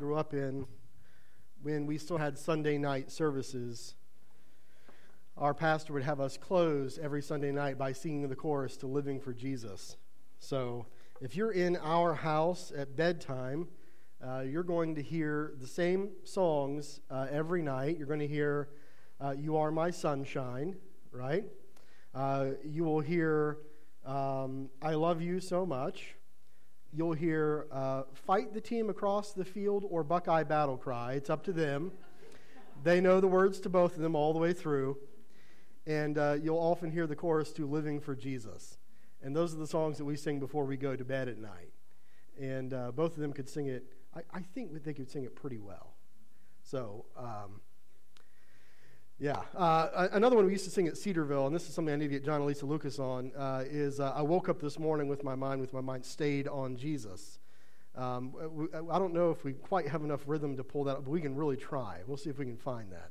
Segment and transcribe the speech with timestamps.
[0.00, 0.64] grew up in
[1.62, 3.96] when we still had Sunday night services.
[5.36, 9.20] Our pastor would have us close every Sunday night by singing the chorus to Living
[9.20, 9.98] for Jesus.
[10.38, 10.86] So
[11.20, 13.68] if you're in our house at bedtime,
[14.26, 17.98] uh, you're going to hear the same songs uh, every night.
[17.98, 18.70] You're going to hear
[19.20, 20.76] uh, You Are My Sunshine,
[21.12, 21.44] right?
[22.14, 23.58] Uh, you will hear
[24.06, 26.14] um, I Love You So Much
[26.92, 31.12] you'll hear uh, fight the team across the field or Buckeye battle cry.
[31.12, 31.92] It's up to them.
[32.82, 34.98] they know the words to both of them all the way through.
[35.86, 38.78] And uh, you'll often hear the chorus to Living for Jesus.
[39.22, 41.72] And those are the songs that we sing before we go to bed at night.
[42.40, 43.84] And uh, both of them could sing it,
[44.14, 45.94] I, I, think they could sing it pretty well.
[46.62, 47.60] So, um,
[49.20, 49.42] yeah.
[49.54, 52.08] Uh, another one we used to sing at Cedarville, and this is something I need
[52.08, 55.08] to get John and Lisa Lucas on, uh, is uh, I woke up this morning
[55.08, 57.38] with my mind, with my mind stayed on Jesus.
[57.94, 61.04] Um, we, I don't know if we quite have enough rhythm to pull that up,
[61.04, 61.98] but we can really try.
[62.06, 63.10] We'll see if we can find that.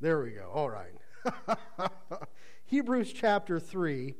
[0.00, 0.50] There we go.
[0.50, 0.92] All right.
[2.64, 4.14] Hebrews chapter 3.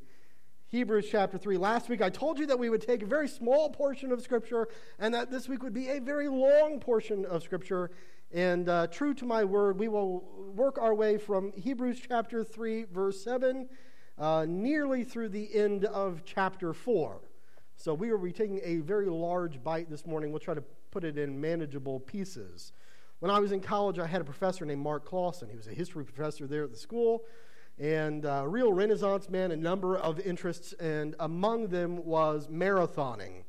[0.67, 1.57] Hebrews chapter 3.
[1.57, 4.69] Last week I told you that we would take a very small portion of Scripture
[4.99, 7.91] and that this week would be a very long portion of Scripture.
[8.35, 10.25] And uh, true to my word, we will
[10.57, 13.69] work our way from Hebrews chapter 3, verse 7,
[14.19, 17.21] uh, nearly through the end of chapter 4.
[17.77, 20.33] So we will be taking a very large bite this morning.
[20.33, 22.73] We'll try to put it in manageable pieces.
[23.21, 25.49] When I was in college, I had a professor named Mark Clausen.
[25.49, 27.23] He was a history professor there at the school
[27.79, 33.45] and a real Renaissance man, a number of interests, and among them was marathoning.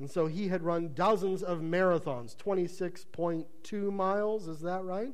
[0.00, 5.12] And so he had run dozens of marathons, 26.2 miles, is that right?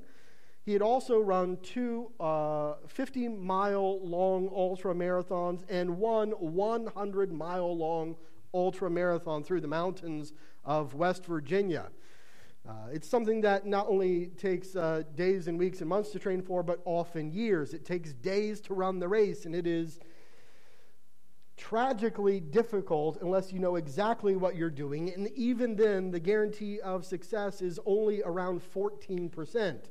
[0.64, 7.76] He had also run two uh, 50 mile long ultra marathons and one 100 mile
[7.76, 8.14] long
[8.54, 10.32] ultra marathon through the mountains
[10.64, 11.86] of West Virginia.
[12.68, 16.42] Uh, it's something that not only takes uh, days and weeks and months to train
[16.42, 17.74] for, but often years.
[17.74, 19.98] It takes days to run the race, and it is
[21.56, 25.12] tragically difficult unless you know exactly what you're doing.
[25.12, 29.84] And even then, the guarantee of success is only around 14%.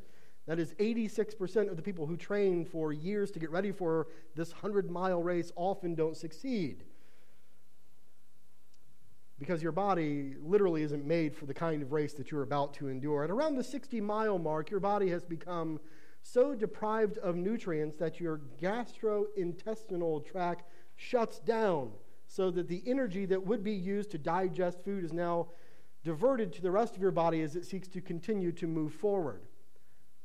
[0.48, 4.52] That is 86% of the people who train for years to get ready for this
[4.52, 6.84] 100 mile race often don't succeed.
[9.40, 12.88] Because your body literally isn't made for the kind of race that you're about to
[12.88, 13.24] endure.
[13.24, 15.80] At around the 60 mile mark, your body has become
[16.22, 20.64] so deprived of nutrients that your gastrointestinal tract
[20.96, 21.92] shuts down
[22.28, 25.48] so that the energy that would be used to digest food is now
[26.04, 29.42] diverted to the rest of your body as it seeks to continue to move forward.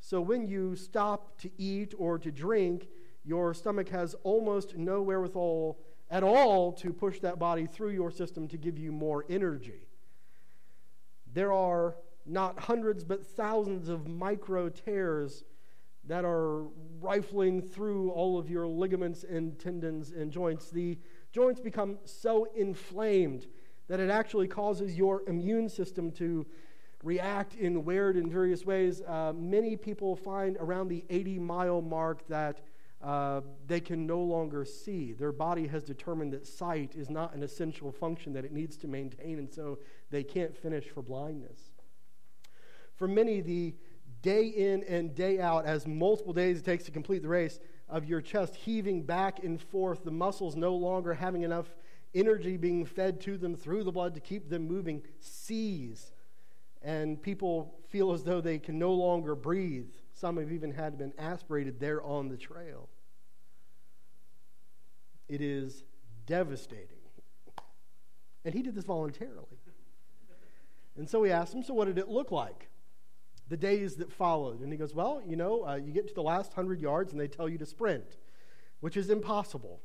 [0.00, 2.88] So when you stop to eat or to drink,
[3.24, 5.78] your stomach has almost no wherewithal
[6.10, 9.86] at all to push that body through your system to give you more energy.
[11.32, 15.44] There are not hundreds but thousands of micro tears
[16.10, 16.64] that are
[17.00, 20.68] rifling through all of your ligaments and tendons and joints.
[20.68, 20.98] The
[21.30, 23.46] joints become so inflamed
[23.86, 26.44] that it actually causes your immune system to
[27.04, 29.02] react in weird and various ways.
[29.02, 32.58] Uh, many people find around the 80 mile mark that
[33.00, 35.12] uh, they can no longer see.
[35.12, 38.88] Their body has determined that sight is not an essential function that it needs to
[38.88, 39.78] maintain, and so
[40.10, 41.70] they can't finish for blindness.
[42.96, 43.76] For many, the
[44.22, 47.58] day in and day out, as multiple days it takes to complete the race,
[47.88, 51.74] of your chest heaving back and forth, the muscles no longer having enough
[52.14, 56.12] energy being fed to them through the blood to keep them moving, seize.
[56.82, 59.90] And people feel as though they can no longer breathe.
[60.14, 62.88] Some have even had been aspirated there on the trail.
[65.28, 65.84] It is
[66.26, 66.96] devastating.
[68.44, 69.58] And he did this voluntarily.
[70.96, 72.69] And so we asked him, So what did it look like?
[73.50, 74.60] The days that followed.
[74.60, 77.20] And he goes, Well, you know, uh, you get to the last 100 yards and
[77.20, 78.16] they tell you to sprint,
[78.80, 79.82] which is impossible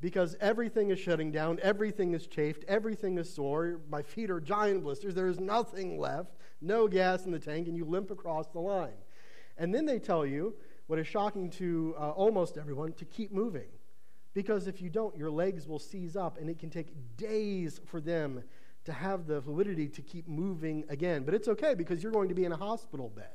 [0.00, 3.80] because everything is shutting down, everything is chafed, everything is sore.
[3.90, 5.14] My feet are giant blisters.
[5.14, 8.98] There is nothing left, no gas in the tank, and you limp across the line.
[9.58, 10.54] And then they tell you,
[10.86, 13.68] what is shocking to uh, almost everyone, to keep moving.
[14.34, 18.00] Because if you don't, your legs will seize up, and it can take days for
[18.00, 18.42] them
[18.84, 21.24] to have the fluidity to keep moving again.
[21.24, 23.26] But it's okay because you're going to be in a hospital bed.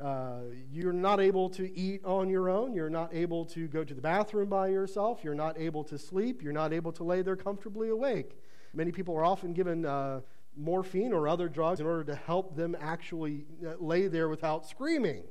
[0.00, 2.72] Uh, you're not able to eat on your own.
[2.72, 5.24] You're not able to go to the bathroom by yourself.
[5.24, 6.40] You're not able to sleep.
[6.42, 8.38] You're not able to lay there comfortably awake.
[8.72, 10.20] Many people are often given uh,
[10.56, 15.24] morphine or other drugs in order to help them actually uh, lay there without screaming.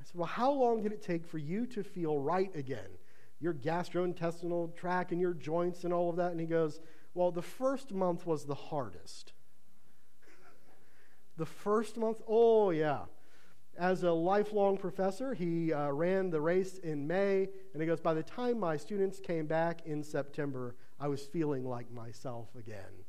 [0.00, 2.88] I said, Well, how long did it take for you to feel right again?
[3.40, 6.30] Your gastrointestinal tract and your joints and all of that?
[6.30, 6.80] And he goes,
[7.14, 9.32] Well, the first month was the hardest.
[11.36, 12.22] The first month?
[12.26, 13.00] Oh, yeah.
[13.78, 18.14] As a lifelong professor, he uh, ran the race in May, and he goes, By
[18.14, 23.04] the time my students came back in September, I was feeling like myself again.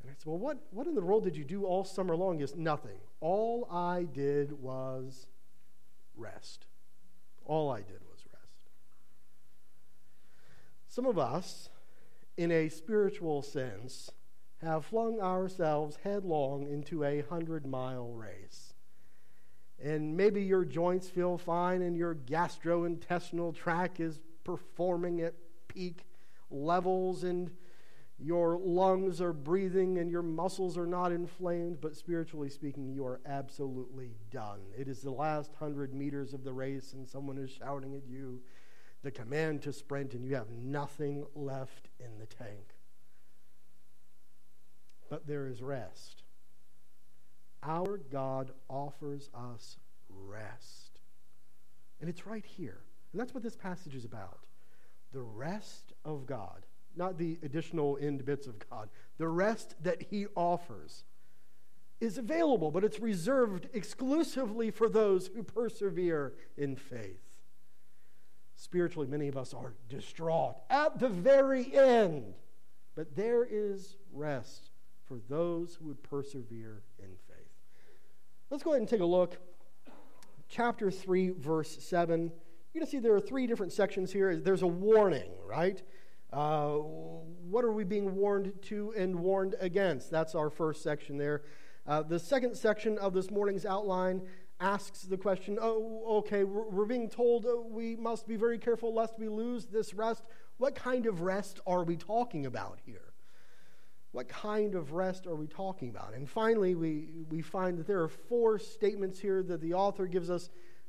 [0.00, 2.40] And I said, Well, what, what in the world did you do all summer long?
[2.40, 2.98] Is nothing.
[3.20, 5.26] All I did was
[6.16, 6.66] rest.
[7.44, 8.05] All I did.
[10.96, 11.68] Some of us,
[12.38, 14.10] in a spiritual sense,
[14.62, 18.72] have flung ourselves headlong into a hundred mile race
[19.78, 25.34] and maybe your joints feel fine and your gastrointestinal tract is performing at
[25.68, 26.06] peak
[26.50, 27.50] levels and
[28.18, 33.20] your lungs are breathing and your muscles are not inflamed, but spiritually speaking, you are
[33.26, 34.60] absolutely done.
[34.78, 38.40] It is the last hundred meters of the race, and someone is shouting at you
[39.06, 42.74] the command to sprint, and you have nothing left in the tank.
[45.08, 46.24] But there is rest.
[47.62, 49.76] Our God offers us
[50.08, 50.98] rest.
[52.00, 52.80] And it's right here.
[53.12, 54.40] And that's what this passage is about
[55.12, 56.66] the rest of God,
[56.96, 58.88] not the additional end bits of God.
[59.18, 61.04] The rest that He offers
[62.00, 67.25] is available, but it's reserved exclusively for those who persevere in faith.
[68.56, 72.34] Spiritually, many of us are distraught at the very end,
[72.94, 74.70] but there is rest
[75.04, 77.36] for those who would persevere in faith.
[78.48, 79.36] Let's go ahead and take a look.
[80.48, 82.20] Chapter 3, verse 7.
[82.20, 82.30] You're
[82.80, 84.36] going to see there are three different sections here.
[84.36, 85.82] There's a warning, right?
[86.32, 90.10] Uh, what are we being warned to and warned against?
[90.10, 91.42] That's our first section there.
[91.86, 94.22] Uh, the second section of this morning's outline
[94.60, 98.94] asks the question oh, okay, we're, we're being told uh, we must be very careful
[98.94, 100.24] lest we lose this rest.
[100.58, 103.12] What kind of rest are we talking about here?
[104.12, 106.14] What kind of rest are we talking about?
[106.14, 110.30] And finally, we, we find that there are four statements here that the author gives
[110.30, 110.48] us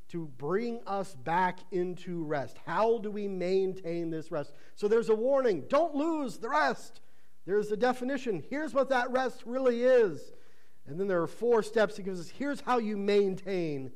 [0.09, 2.57] to bring us back into rest.
[2.65, 4.53] How do we maintain this rest?
[4.75, 7.01] So there's a warning don't lose the rest.
[7.45, 8.43] There's a definition.
[8.49, 10.31] Here's what that rest really is.
[10.87, 12.29] And then there are four steps he gives us.
[12.29, 13.91] Here's how you maintain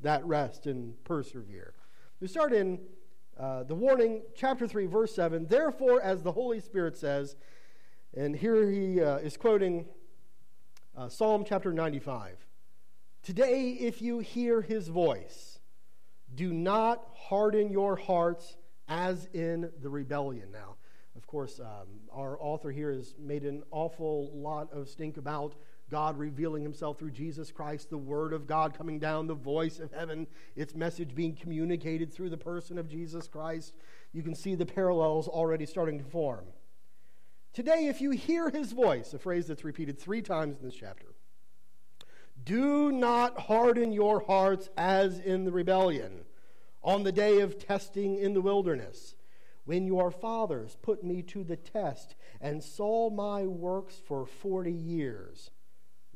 [0.00, 1.74] that rest and persevere.
[2.18, 2.80] We start in
[3.38, 5.46] uh, the warning, chapter 3, verse 7.
[5.46, 7.36] Therefore, as the Holy Spirit says,
[8.16, 9.86] and here he uh, is quoting
[10.96, 12.36] uh, Psalm chapter 95.
[13.22, 15.58] Today, if you hear his voice,
[16.34, 18.56] do not harden your hearts
[18.88, 20.50] as in the rebellion.
[20.50, 20.76] Now,
[21.16, 25.54] of course, um, our author here has made an awful lot of stink about
[25.90, 29.92] God revealing himself through Jesus Christ, the Word of God coming down, the voice of
[29.92, 30.26] heaven,
[30.56, 33.74] its message being communicated through the person of Jesus Christ.
[34.12, 36.44] You can see the parallels already starting to form.
[37.52, 41.08] Today, if you hear his voice, a phrase that's repeated three times in this chapter,
[42.42, 46.24] do not harden your hearts as in the rebellion
[46.82, 49.14] on the day of testing in the wilderness,
[49.66, 55.50] when your fathers put me to the test and saw my works for forty years.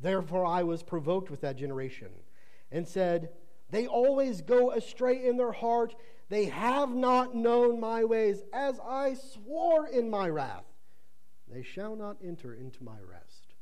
[0.05, 2.11] Therefore, I was provoked with that generation
[2.71, 3.31] and said,
[3.71, 5.95] They always go astray in their heart.
[6.29, 10.67] They have not known my ways, as I swore in my wrath.
[11.51, 13.55] They shall not enter into my rest.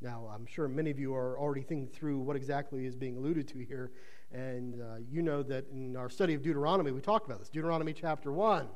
[0.00, 3.46] Now, I'm sure many of you are already thinking through what exactly is being alluded
[3.46, 3.92] to here.
[4.32, 7.50] And uh, you know that in our study of Deuteronomy, we talked about this.
[7.50, 8.66] Deuteronomy chapter 1.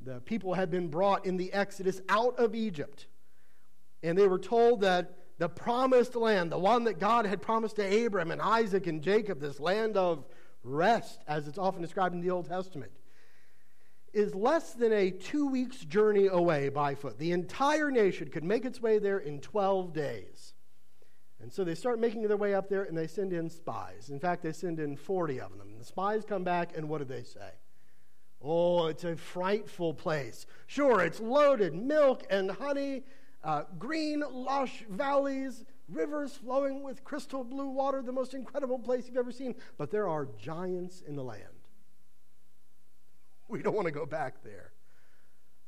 [0.00, 3.06] The people had been brought in the Exodus out of Egypt.
[4.02, 8.06] And they were told that the promised land, the one that God had promised to
[8.06, 10.26] Abram and Isaac and Jacob, this land of
[10.64, 12.92] rest, as it's often described in the Old Testament,
[14.12, 17.18] is less than a two weeks journey away by foot.
[17.18, 20.54] The entire nation could make its way there in 12 days.
[21.40, 24.10] And so they start making their way up there and they send in spies.
[24.10, 25.78] In fact, they send in 40 of them.
[25.78, 27.50] The spies come back and what do they say?
[28.42, 30.46] Oh, it's a frightful place.
[30.66, 33.04] Sure, it's loaded milk and honey,
[33.44, 39.16] uh, green, lush valleys, rivers flowing with crystal blue water, the most incredible place you've
[39.16, 39.54] ever seen.
[39.76, 41.42] But there are giants in the land.
[43.50, 44.72] We don't want to go back there.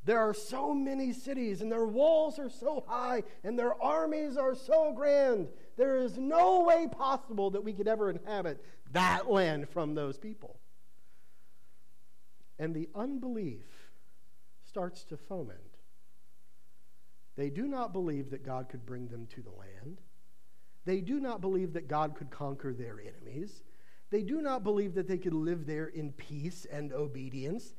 [0.05, 4.55] There are so many cities, and their walls are so high, and their armies are
[4.55, 5.49] so grand.
[5.77, 8.63] There is no way possible that we could ever inhabit
[8.93, 10.59] that land from those people.
[12.59, 13.65] And the unbelief
[14.65, 15.70] starts to foment.
[17.41, 19.97] They do not believe that God could bring them to the land.
[20.85, 23.63] They do not believe that God could conquer their enemies.
[24.11, 27.73] They do not believe that they could live there in peace and obedience.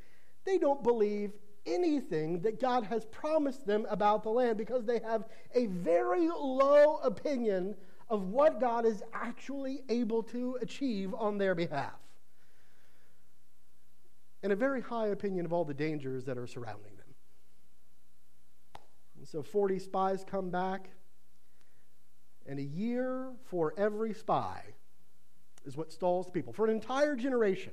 [0.45, 1.33] They don't believe
[1.67, 6.95] anything that God has promised them about the land because they have a very low
[7.03, 7.75] opinion
[8.09, 11.99] of what God is actually able to achieve on their behalf.
[14.41, 17.00] And a very high opinion of all the dangers that are surrounding them.
[19.21, 20.89] And so 40 spies come back,
[22.47, 24.63] and a year for every spy
[25.63, 26.51] is what stalls people.
[26.51, 27.71] For an entire generation,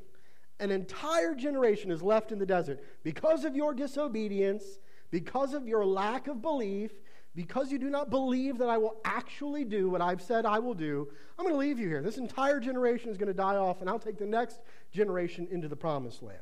[0.60, 4.78] an entire generation is left in the desert because of your disobedience,
[5.10, 6.90] because of your lack of belief,
[7.34, 10.74] because you do not believe that I will actually do what I've said I will
[10.74, 11.08] do.
[11.38, 12.02] I'm going to leave you here.
[12.02, 14.60] This entire generation is going to die off, and I'll take the next
[14.92, 16.40] generation into the promised land.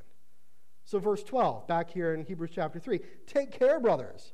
[0.85, 2.99] So, verse 12, back here in Hebrews chapter 3
[3.29, 4.33] Take care, brothers,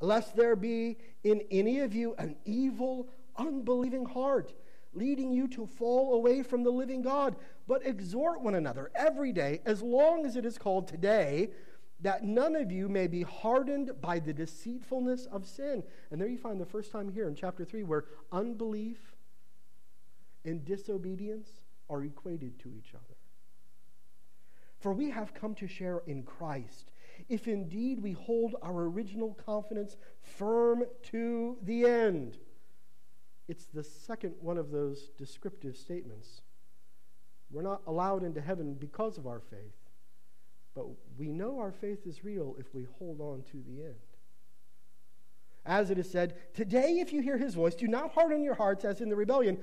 [0.00, 4.52] lest there be in any of you an evil, unbelieving heart
[4.94, 7.36] leading you to fall away from the living God.
[7.66, 11.50] But exhort one another every day, as long as it is called today,
[12.00, 15.82] that none of you may be hardened by the deceitfulness of sin.
[16.10, 19.14] And there you find the first time here in chapter 3 where unbelief
[20.44, 21.48] and disobedience
[21.90, 23.16] are equated to each other.
[24.78, 26.92] For we have come to share in Christ,
[27.28, 32.38] if indeed we hold our original confidence firm to the end.
[33.48, 36.42] It's the second one of those descriptive statements.
[37.50, 39.76] We're not allowed into heaven because of our faith,
[40.74, 43.94] but we know our faith is real if we hold on to the end.
[45.64, 48.84] As it is said, Today, if you hear his voice, do not harden your hearts
[48.84, 49.58] as in the rebellion.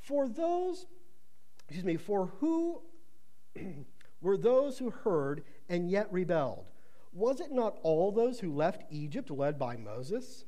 [0.00, 0.86] For those,
[1.64, 2.80] excuse me, for who
[4.20, 6.66] were those who heard and yet rebelled?
[7.12, 10.44] Was it not all those who left Egypt led by Moses?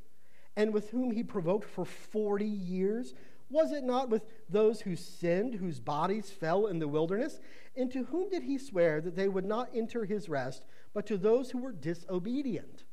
[0.57, 3.14] and with whom he provoked for 40 years?
[3.49, 7.40] Was it not with those who sinned, whose bodies fell in the wilderness?
[7.76, 11.17] And to whom did he swear that they would not enter his rest, but to
[11.17, 12.85] those who were disobedient?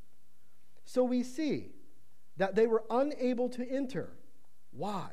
[0.86, 1.72] So we see
[2.38, 4.14] that they were unable to enter.
[4.72, 5.10] Why?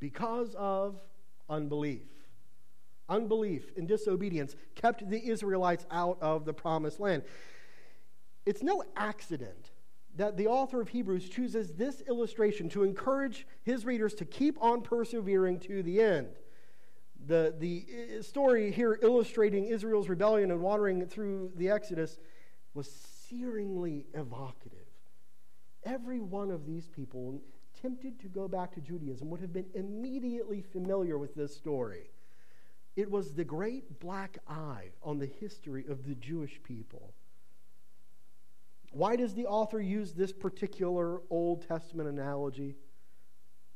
[0.00, 1.00] Because of
[1.48, 2.08] unbelief.
[3.08, 7.22] Unbelief and disobedience kept the Israelites out of the promised land.
[8.46, 9.70] It's no accident
[10.16, 14.80] that the author of Hebrews chooses this illustration to encourage his readers to keep on
[14.82, 16.28] persevering to the end.
[17.26, 17.86] The, the
[18.18, 22.18] uh, story here illustrating Israel's rebellion and wandering through the Exodus
[22.74, 24.86] was searingly evocative.
[25.84, 27.40] Every one of these people
[27.80, 32.10] tempted to go back to Judaism would have been immediately familiar with this story.
[32.96, 37.12] It was the great black eye on the history of the Jewish people.
[38.92, 42.76] Why does the author use this particular Old Testament analogy?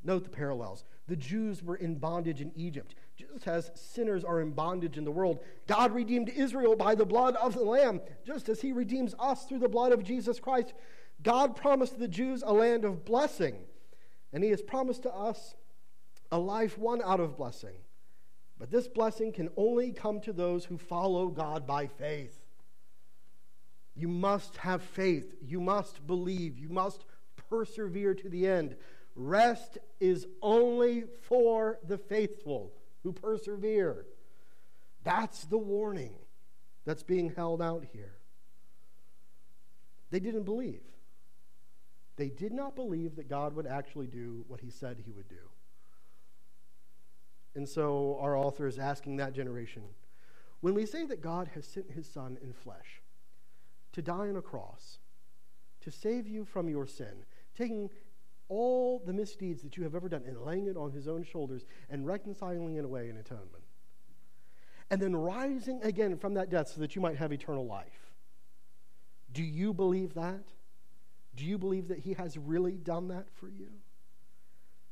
[0.05, 0.85] Note the parallels.
[1.09, 5.11] The Jews were in bondage in Egypt, just as sinners are in bondage in the
[5.11, 5.41] world.
[5.67, 9.59] God redeemed Israel by the blood of the Lamb, just as He redeems us through
[9.59, 10.73] the blood of Jesus Christ.
[11.25, 13.57] God promised the Jews a land of blessing,
[14.33, 15.57] and He has promised to us
[16.31, 17.75] a life one out of blessing.
[18.59, 22.39] But this blessing can only come to those who follow God by faith.
[23.95, 25.35] You must have faith.
[25.41, 26.59] You must believe.
[26.59, 27.05] You must
[27.49, 28.77] persevere to the end.
[29.15, 32.73] Rest is only for the faithful
[33.03, 34.07] who persevere.
[35.05, 36.15] That's the warning
[36.85, 38.17] that's being held out here.
[40.11, 40.83] They didn't believe.
[42.17, 45.48] They did not believe that God would actually do what he said he would do.
[47.59, 49.83] And so our author is asking that generation
[50.61, 53.03] when we say that God has sent his son in flesh,
[53.95, 55.01] to die on a cross,
[55.81, 57.25] to save you from your sin,
[57.57, 57.91] taking
[58.49, 61.65] all the misdeeds that you have ever done and laying it on his own shoulders
[61.91, 63.65] and reconciling it away in atonement.
[64.93, 68.13] And then rising again from that death so that you might have eternal life.
[69.33, 70.45] Do you believe that?
[71.35, 73.71] Do you believe that he has really done that for you?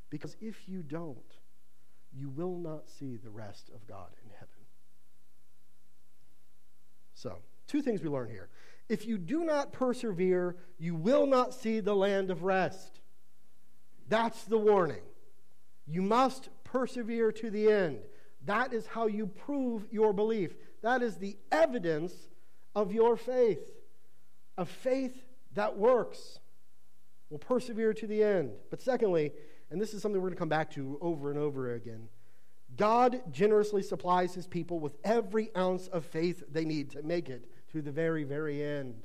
[0.09, 1.36] Because if you don't,
[2.17, 4.47] you will not see the rest of God in heaven.
[7.13, 8.49] So, two things we learn here.
[8.89, 13.01] If you do not persevere, you will not see the land of rest.
[14.07, 15.01] That's the warning.
[15.85, 17.99] You must persevere to the end.
[18.45, 20.55] That is how you prove your belief.
[20.81, 22.13] That is the evidence
[22.75, 23.71] of your faith,
[24.57, 26.39] a faith that works.
[27.29, 28.51] Will persevere to the end.
[28.69, 29.33] But secondly,
[29.69, 32.07] and this is something we're going to come back to over and over again,
[32.75, 37.49] God generously supplies his people with every ounce of faith they need to make it
[37.71, 39.01] to the very, very end.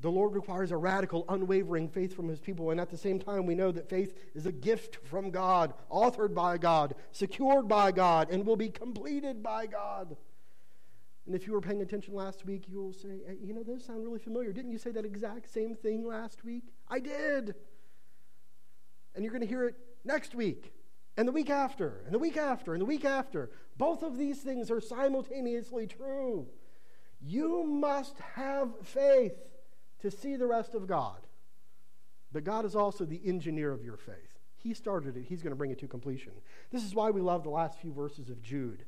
[0.00, 3.46] The Lord requires a radical, unwavering faith from his people, and at the same time,
[3.46, 8.28] we know that faith is a gift from God, authored by God, secured by God,
[8.30, 10.14] and will be completed by God.
[11.26, 14.04] And if you were paying attention last week, you will say, you know, those sound
[14.04, 14.52] really familiar.
[14.52, 16.64] Didn't you say that exact same thing last week?
[16.86, 17.54] I did.
[19.14, 20.72] And you're going to hear it next week,
[21.16, 23.50] and the week after, and the week after, and the week after.
[23.76, 26.46] Both of these things are simultaneously true.
[27.20, 29.34] You must have faith
[30.00, 31.18] to see the rest of God.
[32.32, 34.38] But God is also the engineer of your faith.
[34.56, 36.32] He started it, He's going to bring it to completion.
[36.70, 38.84] This is why we love the last few verses of Jude.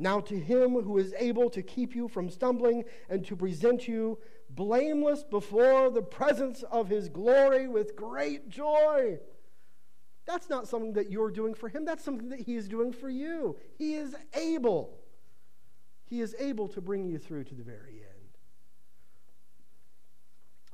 [0.00, 4.18] Now, to him who is able to keep you from stumbling and to present you
[4.48, 9.18] blameless before the presence of his glory with great joy.
[10.26, 13.08] That's not something that you're doing for him, that's something that he is doing for
[13.08, 13.56] you.
[13.76, 14.98] He is able.
[16.04, 18.20] He is able to bring you through to the very end.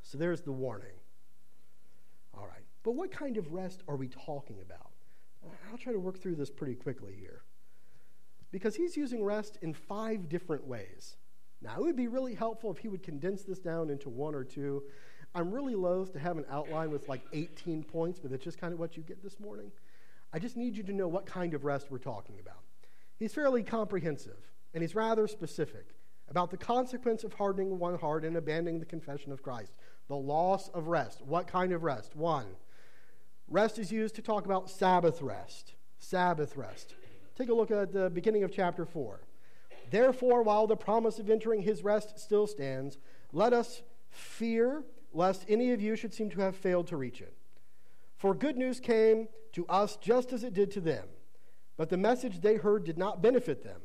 [0.03, 0.95] So there's the warning.
[2.33, 2.65] All right.
[2.83, 4.93] But what kind of rest are we talking about?
[5.71, 7.43] I'll try to work through this pretty quickly here.
[8.53, 11.17] Because he's using rest in five different ways.
[11.61, 14.45] Now, it would be really helpful if he would condense this down into one or
[14.45, 14.83] two.
[15.37, 18.73] I'm really loath to have an outline with like 18 points, but it's just kind
[18.73, 19.71] of what you get this morning.
[20.33, 22.63] I just need you to know what kind of rest we're talking about.
[23.19, 24.39] He's fairly comprehensive,
[24.73, 25.89] and he's rather specific
[26.31, 29.75] about the consequence of hardening one heart and abandoning the confession of Christ.
[30.09, 31.21] The loss of rest.
[31.21, 32.17] What kind of rest?
[32.17, 32.47] One,
[33.47, 35.75] rest is used to talk about Sabbath rest.
[35.99, 36.95] Sabbath rest.
[37.37, 39.21] Take a look at the beginning of chapter 4.
[39.91, 42.97] Therefore, while the promise of entering his rest still stands,
[43.33, 44.83] let us fear
[45.17, 47.35] lest any of you should seem to have failed to reach it.
[48.17, 51.09] For good news came to us just as it did to them,
[51.77, 53.81] but the message they heard did not benefit them,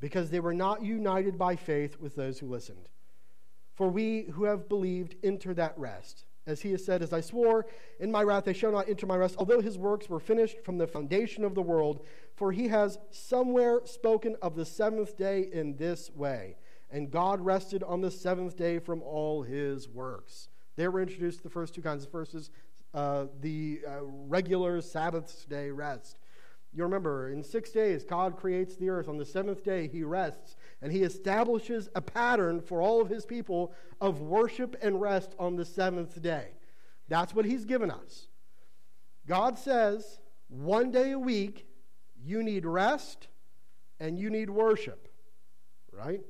[0.00, 2.88] because they were not united by faith with those who listened.
[3.74, 6.24] For we who have believed enter that rest.
[6.44, 7.66] As he has said, As I swore,
[8.00, 10.76] in my wrath they shall not enter my rest, although his works were finished from
[10.76, 12.04] the foundation of the world.
[12.34, 16.56] For he has somewhere spoken of the seventh day in this way.
[16.90, 20.48] And God rested on the seventh day from all his works.
[20.76, 22.06] There were introduced the first two kinds.
[22.06, 22.50] First is
[22.94, 26.18] uh, the uh, regular Sabbath day rest.
[26.74, 29.06] You remember, in six days, God creates the earth.
[29.08, 33.26] On the seventh day, he rests, and he establishes a pattern for all of his
[33.26, 36.48] people of worship and rest on the seventh day.
[37.08, 38.28] That's what he's given us.
[39.26, 41.66] God says, one day a week,
[42.24, 43.28] you need rest
[44.00, 45.08] and you need worship,
[45.92, 46.20] right?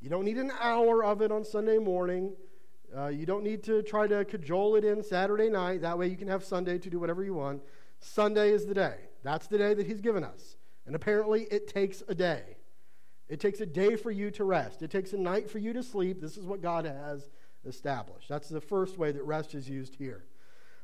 [0.00, 2.34] You don't need an hour of it on Sunday morning.
[2.96, 5.82] Uh, you don't need to try to cajole it in Saturday night.
[5.82, 7.62] That way you can have Sunday to do whatever you want.
[7.98, 8.96] Sunday is the day.
[9.22, 10.56] That's the day that He's given us.
[10.86, 12.56] And apparently, it takes a day.
[13.28, 15.82] It takes a day for you to rest, it takes a night for you to
[15.82, 16.20] sleep.
[16.20, 17.30] This is what God has
[17.64, 18.28] established.
[18.28, 20.24] That's the first way that rest is used here.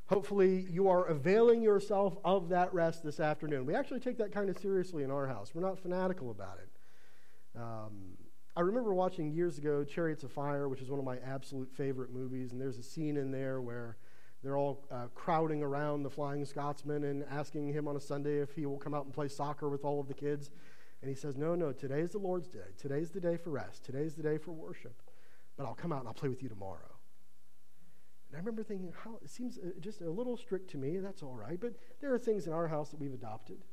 [0.06, 3.66] Hopefully, you are availing yourself of that rest this afternoon.
[3.66, 5.52] We actually take that kind of seriously in our house.
[5.54, 7.60] We're not fanatical about it.
[7.60, 8.16] Um,
[8.60, 12.12] I remember watching years ago Chariots of Fire, which is one of my absolute favorite
[12.12, 13.96] movies, and there's a scene in there where
[14.42, 18.54] they're all uh, crowding around the Flying Scotsman and asking him on a Sunday if
[18.54, 20.50] he will come out and play soccer with all of the kids.
[21.00, 22.74] And he says, No, no, today is the Lord's day.
[22.76, 23.82] Today's the day for rest.
[23.82, 25.00] Today's the day for worship.
[25.56, 26.98] But I'll come out and I'll play with you tomorrow.
[28.28, 30.98] And I remember thinking, how it seems uh, just a little strict to me.
[30.98, 31.58] That's all right.
[31.58, 33.64] But there are things in our house that we've adopted.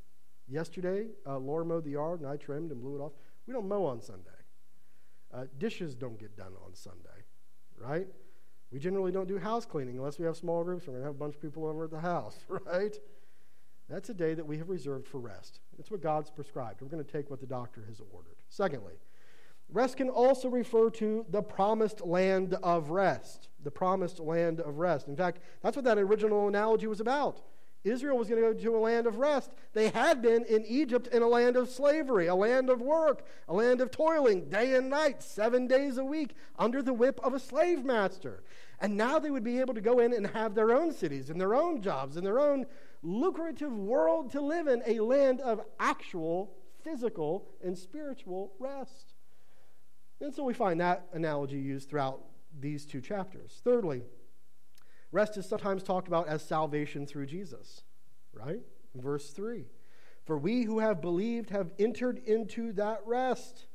[0.48, 3.12] Yesterday, uh, Laura mowed the yard and I trimmed and blew it off.
[3.46, 4.30] We don't mow on Sunday.
[5.32, 7.24] Uh, dishes don't get done on Sunday,
[7.78, 8.06] right?
[8.70, 10.86] We generally don't do house cleaning unless we have small groups.
[10.86, 12.96] We're going to have a bunch of people over at the house, right?
[13.88, 15.60] That's a day that we have reserved for rest.
[15.78, 16.82] It's what God's prescribed.
[16.82, 18.36] We're going to take what the doctor has ordered.
[18.48, 18.94] Secondly,
[19.70, 23.48] rest can also refer to the promised land of rest.
[23.64, 25.08] The promised land of rest.
[25.08, 27.40] In fact, that's what that original analogy was about.
[27.88, 29.52] Israel was going to go to a land of rest.
[29.72, 33.54] They had been in Egypt in a land of slavery, a land of work, a
[33.54, 37.40] land of toiling day and night, seven days a week, under the whip of a
[37.40, 38.42] slave master.
[38.80, 41.40] And now they would be able to go in and have their own cities and
[41.40, 42.66] their own jobs and their own
[43.02, 49.14] lucrative world to live in, a land of actual physical and spiritual rest.
[50.20, 52.20] And so we find that analogy used throughout
[52.58, 53.60] these two chapters.
[53.62, 54.02] Thirdly,
[55.12, 57.82] rest is sometimes talked about as salvation through Jesus,
[58.32, 58.60] right?
[58.94, 59.66] Verse 3
[60.24, 63.66] For we who have believed have entered into that rest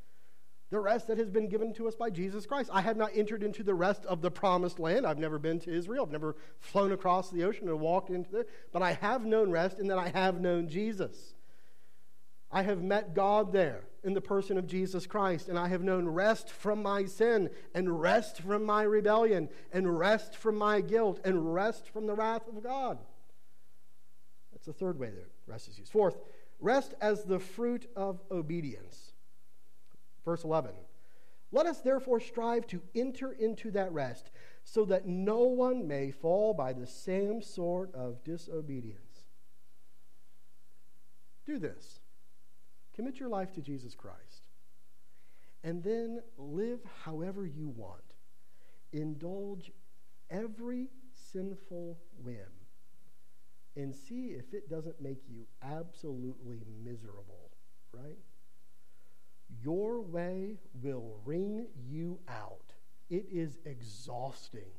[0.73, 2.71] the rest that has been given to us by Jesus Christ.
[2.73, 5.05] I have not entered into the rest of the promised land.
[5.05, 6.03] I've never been to Israel.
[6.03, 8.45] I've never flown across the ocean and walked into there.
[8.71, 11.35] But I have known rest in that I have known Jesus.
[12.49, 16.07] I have met God there in the person of Jesus Christ, and I have known
[16.07, 21.53] rest from my sin, and rest from my rebellion, and rest from my guilt, and
[21.53, 22.99] rest from the wrath of God.
[24.51, 25.91] That's the third way that rest is used.
[25.91, 26.17] Fourth,
[26.59, 29.13] rest as the fruit of obedience.
[30.25, 30.71] Verse 11
[31.51, 34.31] Let us therefore strive to enter into that rest,
[34.65, 39.23] so that no one may fall by the same sort of disobedience.
[41.45, 41.99] do this
[42.95, 44.43] commit your life to Jesus Christ,
[45.63, 48.01] and then live however you want.
[48.91, 49.71] Indulge
[50.29, 50.89] every
[51.31, 52.35] sinful whim
[53.75, 57.51] and see if it doesn't make you absolutely miserable,
[57.91, 58.19] right?
[59.63, 62.73] Your way will wring you out.
[63.09, 64.71] It is exhausting.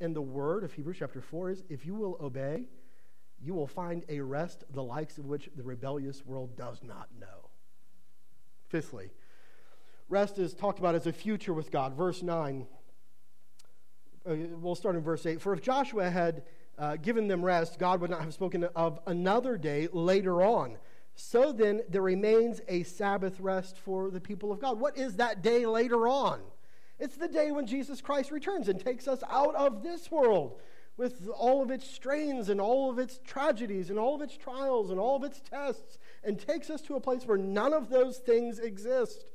[0.00, 2.64] And the word of Hebrews chapter 4 is if you will obey,
[3.42, 7.50] you will find a rest the likes of which the rebellious world does not know.
[8.68, 9.10] Fifthly,
[10.08, 11.94] rest is talked about as a future with God.
[11.94, 12.66] Verse 9.
[14.28, 15.40] Uh, we'll start in verse 8.
[15.40, 16.42] For if Joshua had
[16.78, 20.78] uh, given them rest, God would not have spoken of another day later on.
[21.14, 24.78] So then, there remains a Sabbath rest for the people of God.
[24.78, 26.40] What is that day later on?
[26.98, 30.60] It's the day when Jesus Christ returns and takes us out of this world
[30.96, 34.90] with all of its strains and all of its tragedies and all of its trials
[34.90, 38.18] and all of its tests and takes us to a place where none of those
[38.18, 39.26] things exist.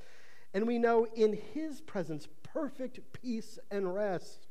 [0.54, 4.48] And we know in His presence perfect peace and rest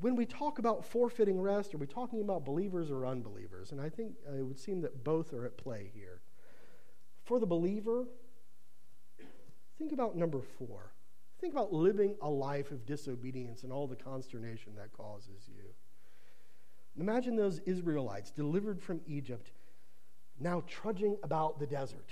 [0.00, 3.72] when we talk about forfeiting rest, are we talking about believers or unbelievers?
[3.72, 6.20] And I think uh, it would seem that both are at play here.
[7.24, 8.06] For the believer,
[9.78, 10.92] think about number four.
[11.40, 15.64] Think about living a life of disobedience and all the consternation that causes you.
[16.98, 19.50] Imagine those Israelites delivered from Egypt
[20.40, 22.10] now trudging about the desert.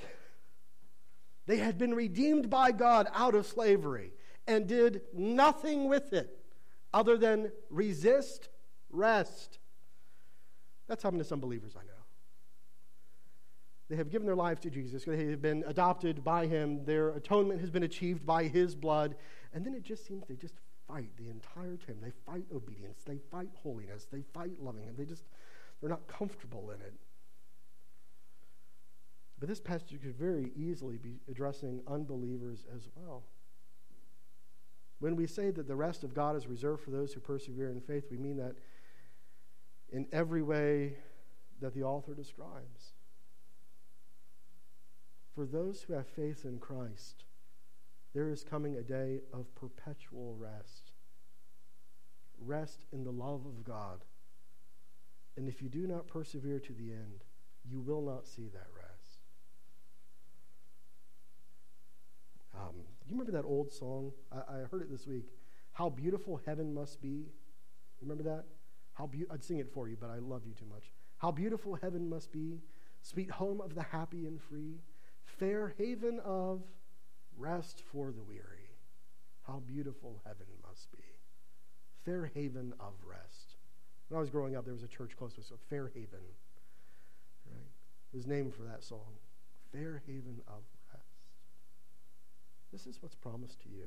[1.46, 4.12] They had been redeemed by God out of slavery
[4.46, 6.38] and did nothing with it
[6.92, 8.48] other than resist
[8.90, 9.58] rest.
[10.86, 11.93] That's happened to some believers I know.
[13.88, 15.04] They have given their life to Jesus.
[15.04, 16.84] They have been adopted by him.
[16.84, 19.14] Their atonement has been achieved by his blood.
[19.52, 20.54] And then it just seems they just
[20.88, 21.98] fight the entire time.
[22.02, 23.02] They fight obedience.
[23.04, 24.06] They fight holiness.
[24.10, 24.94] They fight loving him.
[24.96, 25.24] They just,
[25.80, 26.94] they're not comfortable in it.
[29.38, 33.24] But this passage could very easily be addressing unbelievers as well.
[35.00, 37.80] When we say that the rest of God is reserved for those who persevere in
[37.80, 38.54] faith, we mean that
[39.92, 40.94] in every way
[41.60, 42.93] that the author describes.
[45.34, 47.24] For those who have faith in Christ,
[48.14, 50.92] there is coming a day of perpetual rest.
[52.38, 54.04] Rest in the love of God.
[55.36, 57.24] And if you do not persevere to the end,
[57.68, 59.18] you will not see that rest.
[62.54, 62.76] Um,
[63.08, 64.12] you remember that old song?
[64.30, 65.24] I, I, heard it this week.
[65.72, 67.26] How beautiful heaven must be.
[68.00, 68.44] Remember that?
[68.92, 70.92] How be- I'd sing it for you, but I love you too much.
[71.18, 72.60] How beautiful heaven must be,
[73.02, 74.76] sweet home of the happy and free,
[75.38, 76.62] fair haven of
[77.36, 78.70] rest for the weary.
[79.46, 81.04] How beautiful heaven must be.
[82.04, 83.56] Fair haven of rest.
[84.08, 86.20] When I was growing up, there was a church close to us, Fair Haven.
[87.50, 87.60] Right?
[88.12, 89.18] It was named for that song.
[89.72, 91.06] Fair haven of rest.
[92.72, 93.86] this is what's promised to you.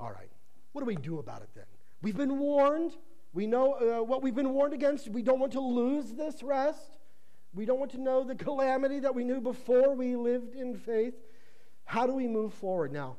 [0.00, 0.30] All right.
[0.72, 1.66] What do we do about it then?
[2.02, 2.96] We've been warned.
[3.32, 5.08] We know uh, what we've been warned against.
[5.08, 6.98] We don't want to lose this rest.
[7.54, 11.14] We don't want to know the calamity that we knew before we lived in faith.
[11.84, 12.92] How do we move forward?
[12.92, 13.16] Now,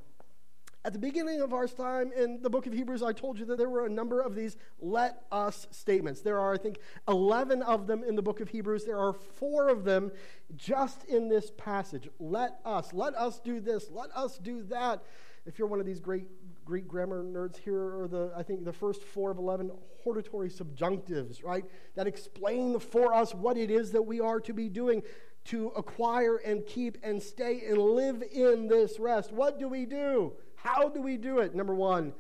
[0.86, 3.58] at the beginning of our time in the book of Hebrews, I told you that
[3.58, 6.20] there were a number of these let us statements.
[6.20, 8.84] There are, I think, 11 of them in the book of Hebrews.
[8.84, 10.12] There are four of them
[10.58, 12.10] just in this passage.
[12.20, 15.04] Let us, let us do this, let us do that.
[15.46, 16.26] If you're one of these great
[16.66, 19.72] Greek grammar nerds, here are the, I think, the first four of 11
[20.04, 21.66] hortatory subjunctives, right?
[21.96, 25.04] That explain for us what it is that we are to be doing
[25.46, 29.32] to acquire and keep and stay and live in this rest.
[29.32, 30.34] What do we do?
[30.56, 31.54] How do we do it?
[31.54, 32.14] Number one,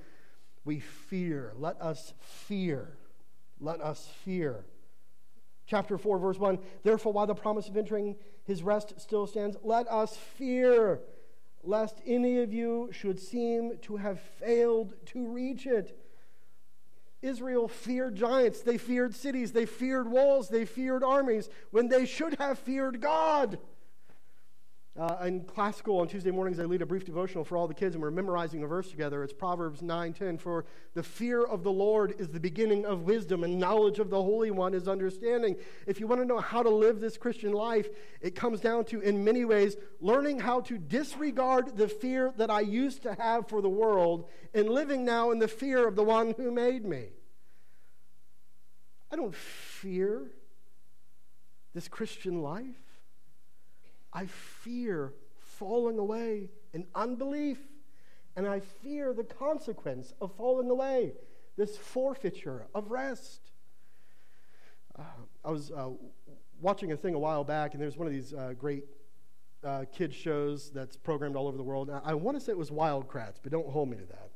[0.65, 1.53] we fear.
[1.58, 2.97] Let us fear.
[3.60, 4.65] Let us fear.
[5.65, 9.88] Chapter 4, verse 1 Therefore, while the promise of entering his rest still stands, let
[9.88, 10.99] us fear,
[11.63, 15.97] lest any of you should seem to have failed to reach it.
[17.21, 22.36] Israel feared giants, they feared cities, they feared walls, they feared armies, when they should
[22.38, 23.58] have feared God.
[24.95, 27.95] Uh, in classical on Tuesday mornings, I lead a brief devotional for all the kids,
[27.95, 29.23] and we're memorizing a verse together.
[29.23, 30.38] It's Proverbs 9:10.
[30.38, 34.21] For the fear of the Lord is the beginning of wisdom, and knowledge of the
[34.21, 35.58] Holy One is understanding.
[35.88, 37.89] If you want to know how to live this Christian life,
[38.21, 42.62] it comes down to, in many ways, learning how to disregard the fear that I
[42.62, 46.36] used to have for the world, and living now in the fear of the one
[46.38, 47.08] who made me.
[49.12, 50.29] I don't fear
[51.73, 52.83] this Christian life.
[54.13, 57.60] I fear falling away in unbelief,
[58.36, 61.13] and I fear the consequence of falling away,
[61.58, 63.52] this forfeiture of rest.
[64.97, 65.04] Uh,
[65.43, 65.89] I was uh,
[66.62, 68.86] watching a thing a while back, and there's one of these uh, great
[69.63, 71.89] uh, shows that's programmed all over the world.
[71.89, 74.30] I, I want to say it was Wild Kratts, but don't hold me to that.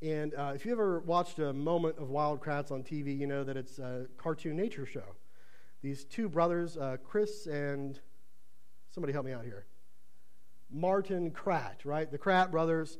[0.00, 3.42] And uh, if you ever watched a moment of Wild Kratts on TV, you know
[3.42, 5.16] that it's a cartoon nature show.
[5.82, 8.00] These two brothers, uh, Chris and
[8.98, 9.64] somebody help me out here.
[10.72, 12.10] Martin Kratt, right?
[12.10, 12.98] The Kratt brothers.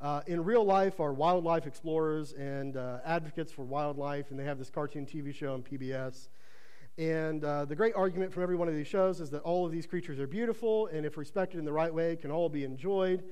[0.00, 4.58] Uh, in real life are wildlife explorers and uh, advocates for wildlife, and they have
[4.58, 6.28] this cartoon TV show on PBS.
[6.98, 9.72] And uh, the great argument from every one of these shows is that all of
[9.72, 13.24] these creatures are beautiful, and if respected in the right way, can all be enjoyed.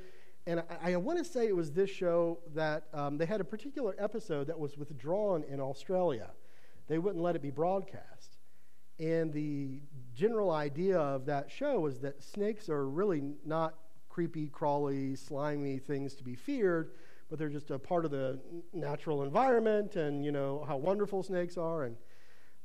[0.49, 3.45] And I, I want to say it was this show that um, they had a
[3.45, 6.31] particular episode that was withdrawn in Australia.
[6.89, 8.38] They wouldn't let it be broadcast.
[8.99, 9.81] And the
[10.15, 13.75] general idea of that show was that snakes are really not
[14.09, 16.91] creepy, crawly, slimy things to be feared,
[17.31, 18.41] but they're just a part of the
[18.73, 21.85] natural environment and, you know, how wonderful snakes are.
[21.85, 21.97] And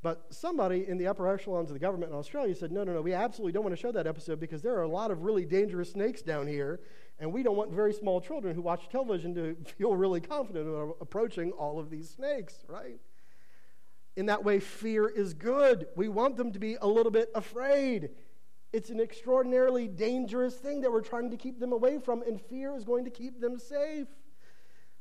[0.04, 3.00] but somebody in the upper echelons of the government in Australia said, no, no, no,
[3.00, 5.46] we absolutely don't want to show that episode because there are a lot of really
[5.46, 6.80] dangerous snakes down here,
[7.18, 10.98] and we don't want very small children who watch television to feel really confident about
[11.00, 13.00] approaching all of these snakes, right?
[14.16, 15.86] In that way, fear is good.
[15.96, 18.10] We want them to be a little bit afraid.
[18.72, 22.74] It's an extraordinarily dangerous thing that we're trying to keep them away from, and fear
[22.76, 24.08] is going to keep them safe.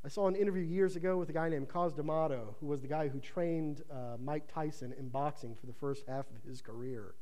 [0.05, 2.87] I saw an interview years ago with a guy named Cus D'Amato, who was the
[2.87, 7.15] guy who trained uh, Mike Tyson in boxing for the first half of his career.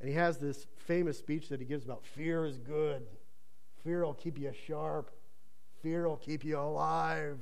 [0.00, 3.06] And he has this famous speech that he gives about fear is good.
[3.84, 5.10] Fear will keep you sharp.
[5.82, 7.38] Fear will keep you alive.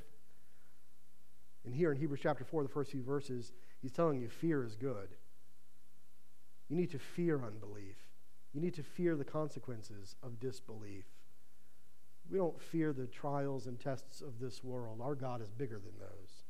[1.69, 3.53] And here in Hebrews chapter 4, the first few verses,
[3.83, 5.11] he's telling you fear is good.
[6.71, 7.99] You need to fear unbelief.
[8.55, 11.05] You need to fear the consequences of disbelief.
[12.31, 15.03] We don't fear the trials and tests of this world.
[15.03, 16.45] Our God is bigger than those.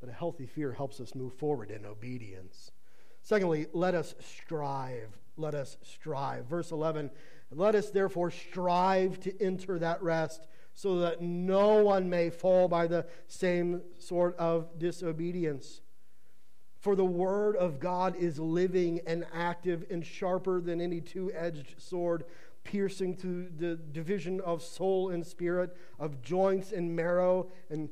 [0.00, 2.72] But a healthy fear helps us move forward in obedience.
[3.22, 5.16] Secondly, let us strive.
[5.36, 6.46] Let us strive.
[6.46, 7.12] Verse 11
[7.52, 12.86] Let us therefore strive to enter that rest so that no one may fall by
[12.86, 15.80] the same sort of disobedience.
[16.80, 21.74] For the word of God is living and active and sharper than any two edged
[21.78, 22.24] sword
[22.64, 27.88] piercing to the division of soul and spirit, of joints and marrow, and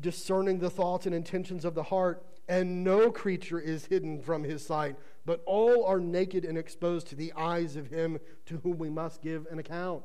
[0.00, 2.24] discerning the thoughts and intentions of the heart.
[2.48, 7.14] And no creature is hidden from his sight, but all are naked and exposed to
[7.14, 10.02] the eyes of him to whom we must give an account.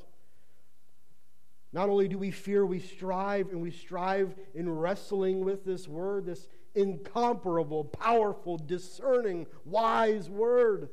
[1.77, 6.25] Not only do we fear, we strive, and we strive in wrestling with this word,
[6.25, 10.89] this incomparable, powerful, discerning, wise word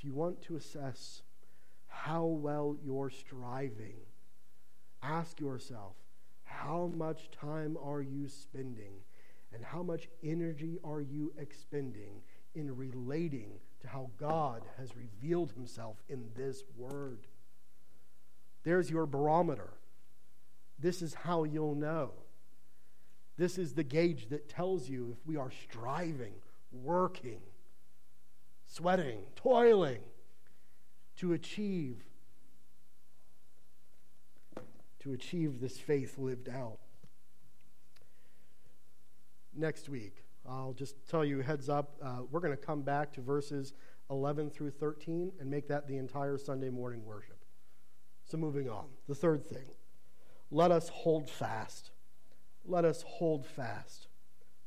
[0.00, 1.20] if you want to assess
[1.86, 3.96] how well you're striving,
[5.02, 5.94] ask yourself
[6.42, 8.94] how much time are you spending
[9.52, 12.22] and how much energy are you expending
[12.54, 13.50] in relating
[13.82, 17.26] to how God has revealed himself in this word.
[18.62, 19.70] There's your barometer.
[20.78, 22.12] This is how you'll know.
[23.36, 26.34] This is the gauge that tells you if we are striving,
[26.72, 27.40] working,
[28.66, 30.00] sweating, toiling
[31.16, 32.04] to achieve
[35.00, 36.78] to achieve this faith lived out.
[39.56, 43.20] Next week, I'll just tell you heads up, uh, we're going to come back to
[43.20, 43.72] verses
[44.10, 47.39] 11 through 13 and make that the entire Sunday morning worship.
[48.30, 48.84] So, moving on.
[49.08, 49.66] The third thing
[50.52, 51.90] let us hold fast.
[52.64, 54.06] Let us hold fast.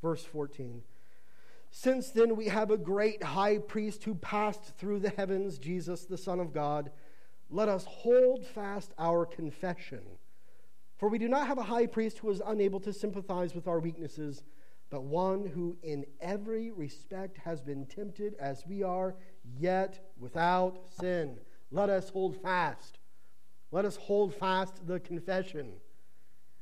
[0.01, 0.81] Verse 14.
[1.71, 6.17] Since then, we have a great high priest who passed through the heavens, Jesus, the
[6.17, 6.91] Son of God.
[7.49, 10.01] Let us hold fast our confession.
[10.97, 13.79] For we do not have a high priest who is unable to sympathize with our
[13.79, 14.43] weaknesses,
[14.89, 19.15] but one who in every respect has been tempted as we are,
[19.57, 21.37] yet without sin.
[21.71, 22.99] Let us hold fast.
[23.73, 25.71] Let us hold fast the confession.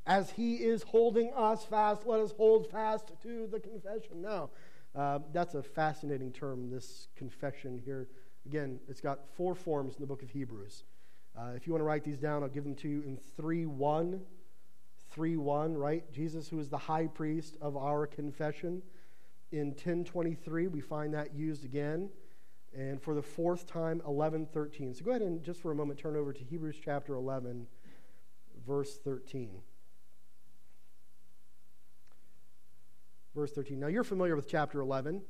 [0.06, 4.22] As he is holding us fast, let us hold fast to the confession.
[4.22, 4.48] Now,
[4.94, 8.08] uh, that's a fascinating term, this confession here.
[8.46, 10.84] Again, it's got four forms in the book of Hebrews.
[11.38, 13.66] Uh, if you want to write these down, I'll give them to you in 3
[13.66, 14.22] 1.
[15.10, 16.10] 3 1, right?
[16.14, 18.80] Jesus, who is the high priest of our confession.
[19.50, 22.08] In 1023, we find that used again.
[22.76, 24.94] And for the fourth time, 1113.
[24.94, 27.66] So go ahead and just for a moment turn over to Hebrews chapter 11,
[28.66, 29.60] verse 13.
[33.34, 33.80] verse 13.
[33.80, 35.22] Now, you're familiar with chapter 11.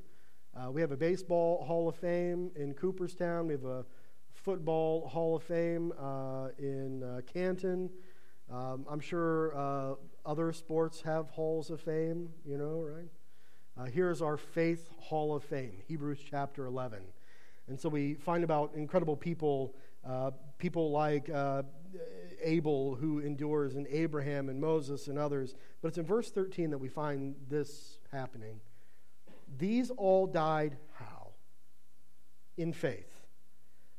[0.54, 3.46] Uh, we have a baseball Hall of Fame in Cooperstown.
[3.46, 3.84] We have a
[4.32, 7.90] football Hall of Fame uh, in uh, Canton.
[8.50, 9.94] Um, I'm sure uh,
[10.26, 13.08] other sports have halls of fame, you know, right?
[13.78, 17.02] Uh, here's our faith hall of fame, Hebrews chapter 11.
[17.68, 19.74] And so we find about incredible people,
[20.06, 21.62] uh, people like uh,
[22.42, 25.54] Abel who endures, and Abraham and Moses and others.
[25.80, 28.60] But it's in verse 13 that we find this happening.
[29.58, 31.28] These all died how?
[32.56, 33.20] In faith,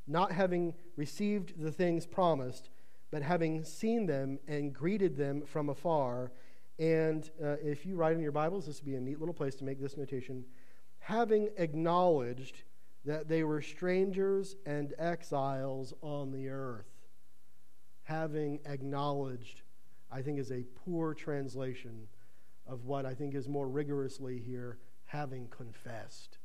[0.07, 2.69] not having received the things promised,
[3.11, 6.31] but having seen them and greeted them from afar.
[6.79, 9.55] And uh, if you write in your Bibles, this would be a neat little place
[9.55, 10.45] to make this notation.
[10.99, 12.63] Having acknowledged
[13.05, 16.89] that they were strangers and exiles on the earth.
[18.03, 19.61] Having acknowledged,
[20.11, 22.07] I think, is a poor translation
[22.67, 26.37] of what I think is more rigorously here having confessed.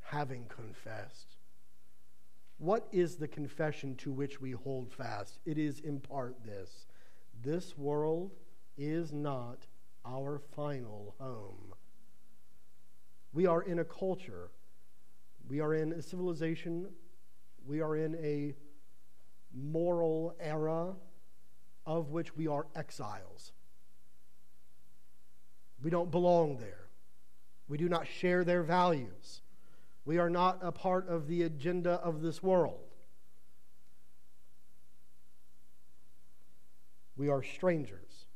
[0.00, 1.36] Having confessed.
[2.58, 5.38] What is the confession to which we hold fast?
[5.44, 6.86] It is in part this
[7.40, 8.32] this world
[8.76, 9.66] is not
[10.04, 11.74] our final home.
[13.32, 14.50] We are in a culture,
[15.48, 16.86] we are in a civilization,
[17.66, 18.54] we are in a
[19.54, 20.94] moral era
[21.86, 23.52] of which we are exiles.
[25.82, 26.88] We don't belong there.
[27.68, 29.42] We do not share their values.
[30.04, 32.80] We are not a part of the agenda of this world.
[37.16, 38.26] We are strangers.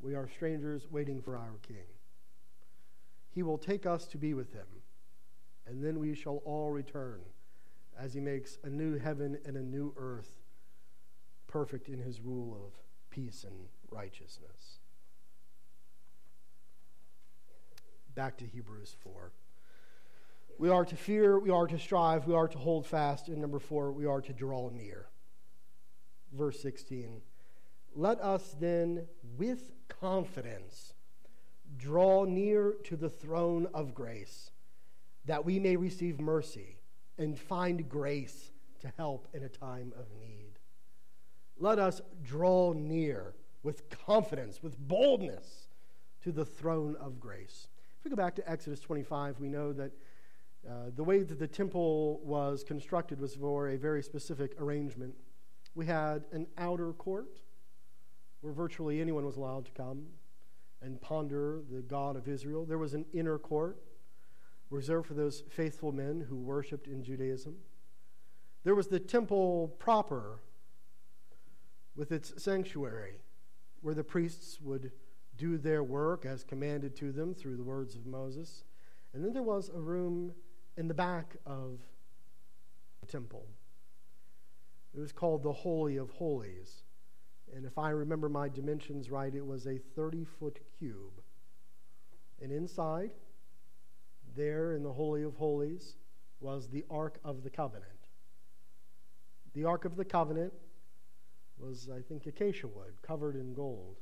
[0.00, 1.86] We are strangers waiting for our King.
[3.30, 4.66] He will take us to be with him,
[5.66, 7.20] and then we shall all return
[7.98, 10.42] as he makes a new heaven and a new earth
[11.46, 12.72] perfect in his rule of
[13.10, 14.78] peace and righteousness.
[18.14, 19.32] back to Hebrews 4.
[20.58, 23.28] We are to fear, we are to strive, we are to hold fast.
[23.28, 25.08] And number four, we are to draw near.
[26.32, 27.22] Verse 16.
[27.94, 30.94] Let us then, with confidence,
[31.76, 34.50] draw near to the throne of grace,
[35.24, 36.76] that we may receive mercy
[37.18, 40.58] and find grace to help in a time of need.
[41.58, 45.68] Let us draw near with confidence, with boldness,
[46.22, 47.68] to the throne of grace.
[47.98, 49.92] If we go back to Exodus 25, we know that
[50.68, 55.14] uh, the way that the temple was constructed was for a very specific arrangement.
[55.74, 57.40] We had an outer court
[58.40, 60.06] where virtually anyone was allowed to come
[60.80, 62.64] and ponder the God of Israel.
[62.64, 63.78] There was an inner court
[64.72, 67.56] reserved for those faithful men who worshiped in Judaism.
[68.64, 70.40] There was the temple proper
[71.94, 73.16] with its sanctuary
[73.82, 74.92] where the priests would
[75.36, 78.64] do their work as commanded to them through the words of Moses.
[79.12, 80.32] And then there was a room
[80.76, 81.80] in the back of
[83.00, 83.46] the temple.
[84.94, 86.84] It was called the Holy of Holies.
[87.54, 91.20] And if I remember my dimensions right, it was a 30 foot cube.
[92.40, 93.10] And inside,
[94.36, 95.96] there in the Holy of Holies,
[96.40, 97.86] was the Ark of the Covenant.
[99.54, 100.52] The Ark of the Covenant
[101.58, 104.00] was, I think, acacia wood covered in gold.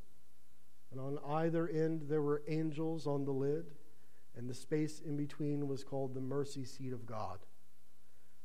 [0.90, 3.66] And on either end, there were angels on the lid,
[4.37, 7.38] and the space in between was called the mercy seat of God.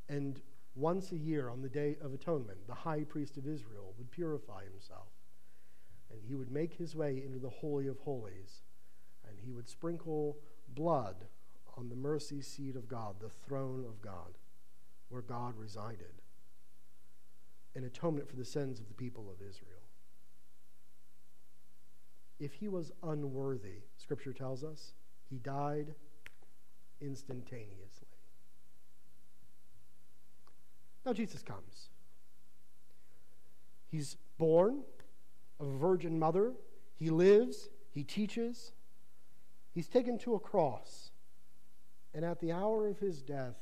[0.10, 0.41] And
[0.76, 4.63] once a year, on the Day of Atonement, the high priest of Israel would purify
[4.65, 5.08] himself,
[6.12, 8.63] and he would make his way into the Holy of Holies,
[9.28, 11.15] and he would sprinkle blood
[11.77, 14.38] on the mercy seat of God, the throne of God,
[15.09, 16.21] where God resided,
[17.75, 19.85] in atonement for the sins of the people of Israel
[22.39, 24.93] if he was unworthy, Scripture tells us,
[25.29, 25.95] he died
[27.01, 28.07] instantaneously.
[31.05, 31.89] Now Jesus comes.
[33.88, 34.81] He's born
[35.59, 36.53] of a virgin mother.
[36.95, 37.69] He lives.
[37.91, 38.73] He teaches.
[39.73, 41.11] He's taken to a cross.
[42.15, 43.58] And at the hour of his death,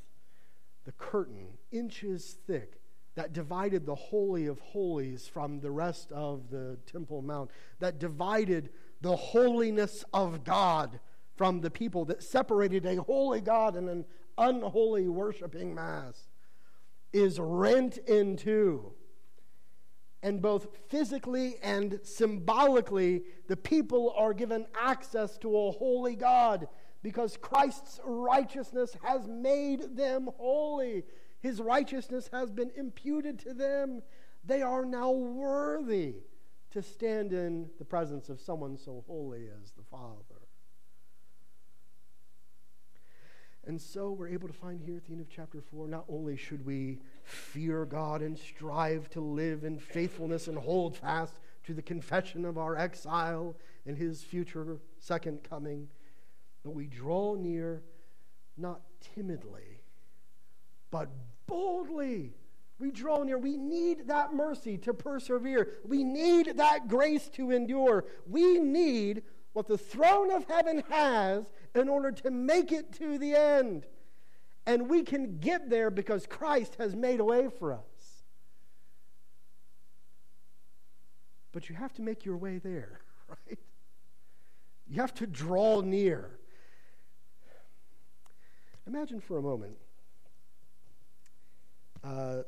[0.86, 2.80] the curtain, inches thick,
[3.16, 7.50] that divided the Holy of Holies from the rest of the Temple Mount,
[7.80, 8.70] that divided
[9.02, 11.00] the holiness of God
[11.36, 14.06] from the people, that separated a holy God and an
[14.38, 16.28] unholy worshiping mass,
[17.12, 18.94] is rent in two.
[20.22, 26.68] And both physically and symbolically, the people are given access to a holy God
[27.04, 31.04] because Christ's righteousness has made them holy.
[31.42, 34.02] His righteousness has been imputed to them.
[34.46, 36.16] They are now worthy
[36.72, 40.48] to stand in the presence of someone so holy as the Father.
[43.66, 46.36] And so we're able to find here at the end of chapter 4 not only
[46.36, 51.82] should we fear God and strive to live in faithfulness and hold fast to the
[51.82, 55.88] confession of our exile and his future second coming.
[56.64, 57.84] But we draw near
[58.58, 58.82] not
[59.16, 59.82] timidly,
[60.92, 61.10] but
[61.46, 62.34] boldly.
[62.80, 63.38] We draw near.
[63.38, 65.70] We need that mercy to persevere.
[65.86, 68.06] We need that grace to endure.
[68.28, 71.46] We need what the throne of heaven has
[71.76, 73.86] in order to make it to the end.
[74.66, 78.24] And we can get there because Christ has made a way for us.
[81.52, 83.60] But you have to make your way there, right?
[84.88, 86.40] You have to draw near.
[88.86, 89.78] Imagine for a moment
[92.04, 92.40] uh,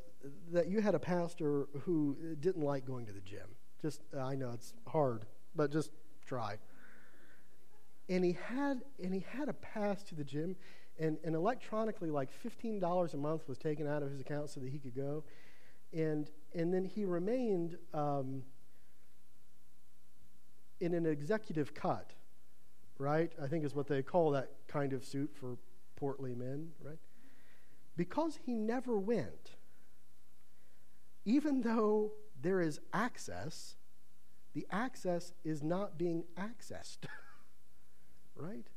[0.51, 3.47] that you had a pastor who didn't like going to the gym.
[3.81, 5.25] Just, uh, I know it's hard,
[5.55, 5.91] but just
[6.25, 6.57] try.
[8.09, 10.55] And he had, and he had a pass to the gym,
[10.99, 14.69] and, and electronically, like $15 a month was taken out of his account so that
[14.69, 15.23] he could go.
[15.93, 18.43] And, and then he remained um,
[20.81, 22.11] in an executive cut,
[22.97, 23.31] right?
[23.41, 25.57] I think is what they call that kind of suit for
[25.95, 26.99] portly men, right?
[27.95, 29.55] Because he never went,
[31.23, 33.75] even though there is access,
[34.53, 37.05] the access is not being accessed,
[38.35, 38.67] right?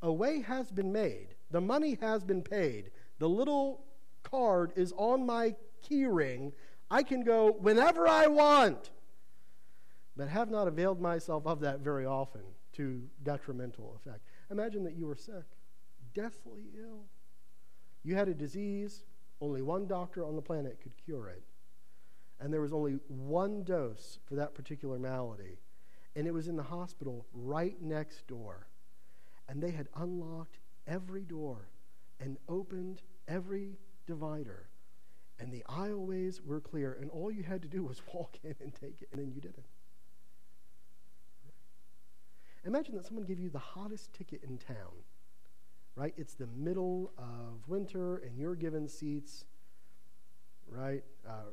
[0.00, 3.84] A way has been made, the money has been paid, the little
[4.22, 5.54] card is on my
[5.88, 6.52] keyring.
[6.90, 8.90] I can go whenever I want,
[10.16, 12.42] but have not availed myself of that very often
[12.74, 14.20] to detrimental effect.
[14.50, 15.44] Imagine that you were sick,
[16.14, 17.04] deathly ill.
[18.02, 19.04] You had a disease,
[19.40, 21.42] only one doctor on the planet could cure it.
[22.40, 25.58] And there was only one dose for that particular malady.
[26.16, 28.66] And it was in the hospital right next door.
[29.48, 31.68] And they had unlocked every door
[32.20, 34.68] and opened every divider.
[35.38, 36.96] And the aisleways were clear.
[37.00, 39.08] And all you had to do was walk in and take it.
[39.12, 39.64] And then you did it.
[42.64, 45.02] Imagine that someone gave you the hottest ticket in town
[45.94, 46.14] right?
[46.16, 49.44] It's the middle of winter, and you're given seats,
[50.68, 51.04] right?
[51.28, 51.50] Uh,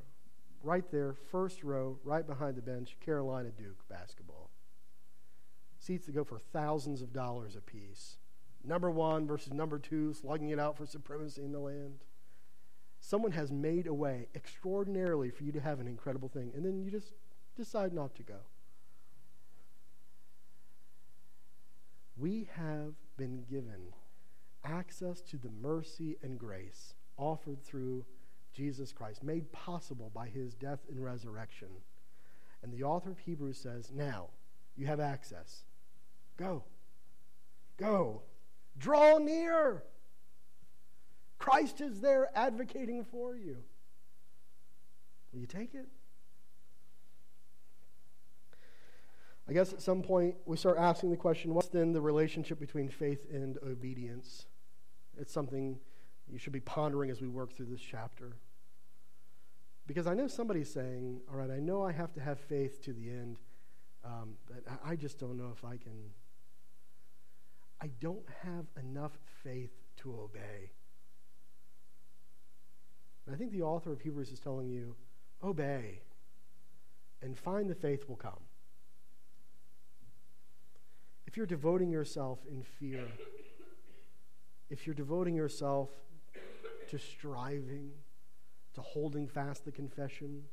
[0.64, 4.50] right there, first row, right behind the bench, Carolina Duke basketball.
[5.78, 8.18] Seats that go for thousands of dollars a piece.
[8.64, 12.00] Number one versus number two, slugging it out for supremacy in the land.
[13.00, 16.82] Someone has made a way extraordinarily for you to have an incredible thing, and then
[16.82, 17.14] you just
[17.56, 18.40] decide not to go.
[22.18, 23.94] We have been given
[24.64, 28.06] access to the mercy and grace offered through
[28.54, 31.70] Jesus Christ, made possible by his death and resurrection.
[32.64, 34.30] And the author of Hebrews says, Now
[34.76, 35.64] you have access.
[36.38, 36.64] Go.
[37.78, 38.24] Go.
[38.78, 39.84] Draw near.
[41.38, 43.58] Christ is there advocating for you.
[45.32, 45.88] Will you take it?
[49.48, 52.88] I guess at some point we start asking the question what's then the relationship between
[52.88, 54.46] faith and obedience?
[55.20, 55.78] It's something
[56.32, 58.38] you should be pondering as we work through this chapter.
[59.88, 62.94] Because I know somebody's saying, all right, I know I have to have faith to
[62.94, 63.38] the end,
[64.06, 66.12] um, but I just don't know if I can.
[67.82, 70.72] I don't have enough faith to obey.
[73.26, 74.96] And I think the author of Hebrews is telling you
[75.44, 76.02] obey,
[77.22, 78.40] and find the faith will come
[81.30, 83.06] if you're devoting yourself in fear,
[84.70, 85.90] if you're devoting yourself
[86.90, 87.92] to striving,
[88.74, 90.44] to holding fast the confession,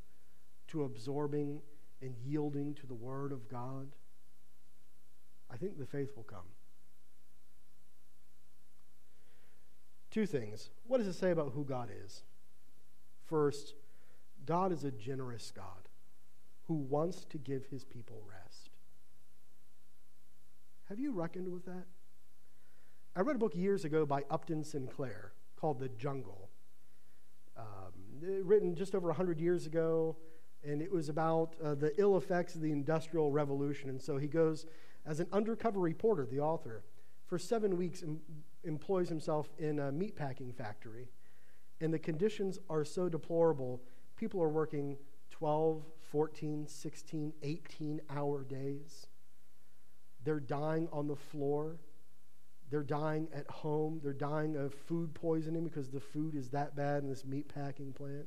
[0.69, 1.61] to absorbing
[2.03, 3.89] and yielding to the Word of God,
[5.51, 6.49] I think the faith will come.
[10.11, 10.71] Two things.
[10.87, 12.23] What does it say about who God is?
[13.27, 13.75] First,
[14.45, 15.89] God is a generous God
[16.69, 18.71] who wants to give his people rest.
[20.89, 21.87] Have you reckoned with that?
[23.19, 26.51] I read a book years ago by Upton Sinclair called The Jungle,
[27.57, 27.65] um,
[28.21, 30.19] written just over 100 years ago,
[30.63, 33.89] and it was about uh, the ill effects of the Industrial Revolution.
[33.89, 34.67] And so he goes
[35.07, 36.85] as an undercover reporter, the author,
[37.25, 38.21] for seven weeks em-
[38.65, 41.09] employs himself in a meatpacking factory.
[41.81, 43.81] And the conditions are so deplorable,
[44.17, 44.99] people are working
[45.31, 49.07] 12, 14, 16, 18 hour days.
[50.23, 51.79] They're dying on the floor.
[52.71, 54.01] They're dying at home.
[54.03, 57.93] They're dying of food poisoning because the food is that bad in this meat packing
[57.93, 58.27] plant.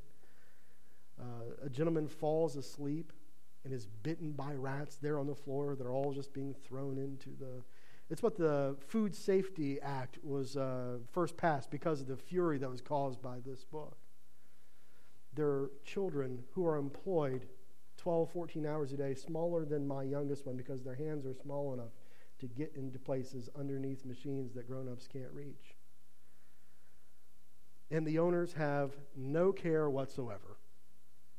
[1.20, 3.12] Uh, a gentleman falls asleep
[3.64, 5.76] and is bitten by rats there on the floor.
[5.76, 7.62] They're all just being thrown into the.
[8.08, 12.68] It's what the Food Safety Act was uh, first passed because of the fury that
[12.68, 13.98] was caused by this book.
[15.34, 17.46] There are children who are employed
[17.98, 21.72] 12, 14 hours a day, smaller than my youngest one because their hands are small
[21.74, 21.92] enough
[22.40, 25.76] to get into places underneath machines that grown ups can't reach.
[27.90, 30.58] And the owners have no care whatsoever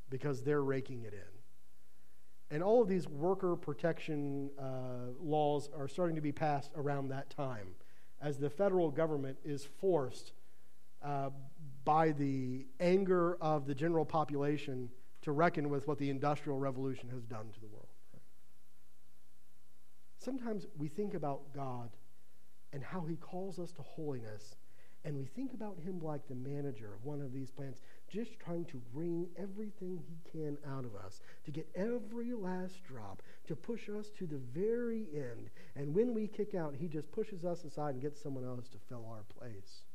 [0.10, 2.56] because they're raking it in.
[2.56, 7.30] And all of these worker protection uh, laws are starting to be passed around that
[7.30, 7.68] time
[8.22, 10.34] as the federal government is forced
[11.02, 11.30] uh,
[11.86, 14.90] by the anger of the general population
[15.22, 17.81] to reckon with what the Industrial Revolution has done to the world.
[20.24, 21.90] Sometimes we think about God
[22.74, 24.56] and how he calls us to holiness,
[25.04, 28.66] and we think about him like the manager of one of these plants, just trying
[28.66, 33.90] to wring everything he can out of us, to get every last drop, to push
[33.90, 35.50] us to the very end.
[35.76, 38.78] And when we kick out, he just pushes us aside and gets someone else to
[38.78, 39.86] fill our place.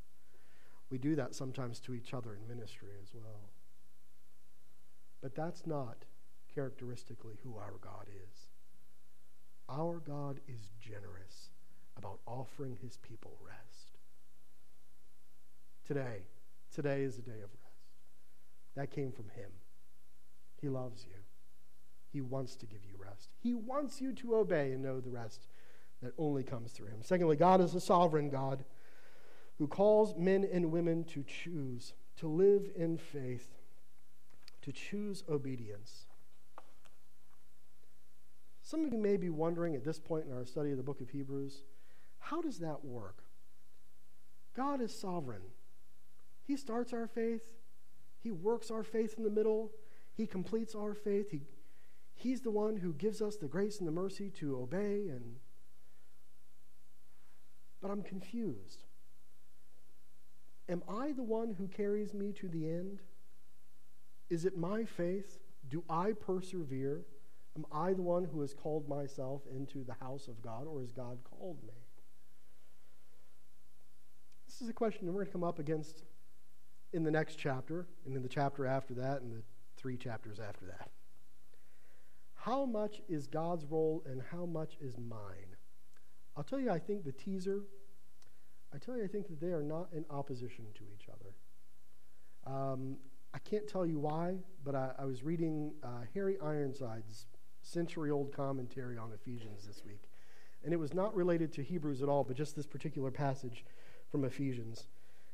[0.90, 3.50] We do that sometimes to each other in ministry as well.
[5.22, 5.98] But that's not
[6.52, 8.45] characteristically who our God is.
[9.68, 11.50] Our God is generous
[11.96, 13.98] about offering his people rest.
[15.86, 16.26] Today,
[16.74, 17.76] today is a day of rest.
[18.76, 19.50] That came from him.
[20.60, 21.16] He loves you.
[22.12, 23.30] He wants to give you rest.
[23.42, 25.46] He wants you to obey and know the rest
[26.02, 27.00] that only comes through him.
[27.02, 28.64] Secondly, God is a sovereign God
[29.58, 33.48] who calls men and women to choose, to live in faith,
[34.62, 36.06] to choose obedience.
[38.66, 41.00] Some of you may be wondering at this point in our study of the book
[41.00, 41.62] of Hebrews,
[42.18, 43.22] how does that work?
[44.56, 45.42] God is sovereign.
[46.42, 47.44] He starts our faith,
[48.18, 49.70] He works our faith in the middle,
[50.14, 51.30] He completes our faith.
[51.30, 51.42] He,
[52.12, 55.36] he's the one who gives us the grace and the mercy to obey and
[57.80, 58.82] but I'm confused.
[60.68, 62.98] Am I the one who carries me to the end?
[64.28, 65.38] Is it my faith?
[65.68, 67.04] Do I persevere?
[67.56, 70.92] Am I the one who has called myself into the house of God, or has
[70.92, 71.72] God called me?
[74.46, 76.04] This is a question that we're going to come up against
[76.92, 79.42] in the next chapter, and in the chapter after that, and the
[79.76, 80.90] three chapters after that.
[82.34, 85.56] How much is God's role, and how much is mine?
[86.36, 87.62] I'll tell you, I think the teaser
[88.76, 91.34] I tell you, I think that they are not in opposition to each other.
[92.46, 92.96] Um,
[93.32, 97.26] I can't tell you why, but I, I was reading uh, Harry Ironside's
[97.66, 100.10] century old commentary on Ephesians this week.
[100.64, 103.64] And it was not related to Hebrews at all, but just this particular passage
[104.10, 104.88] from Ephesians.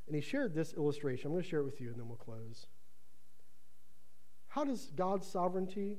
[0.07, 1.27] And he shared this illustration.
[1.27, 2.67] I'm going to share it with you, and then we'll close.
[4.49, 5.99] How does God's sovereignty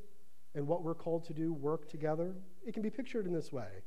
[0.53, 2.35] and what we're called to do work together?
[2.65, 3.83] It can be pictured in this way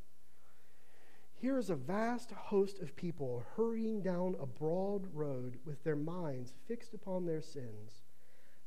[1.38, 6.54] here is a vast host of people hurrying down a broad road with their minds
[6.66, 8.02] fixed upon their sins,